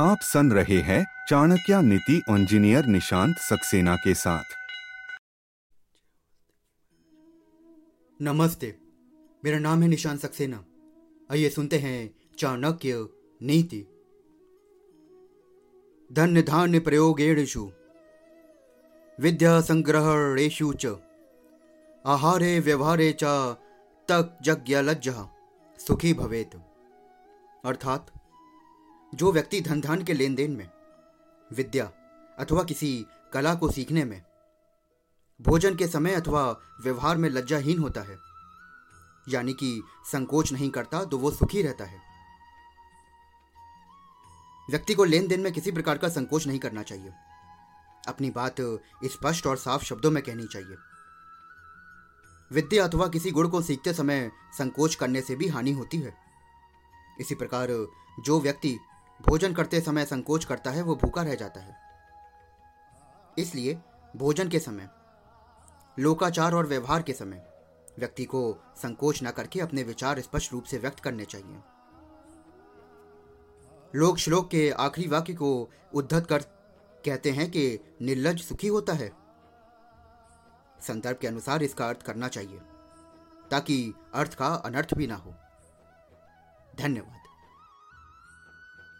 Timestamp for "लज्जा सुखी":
24.76-26.14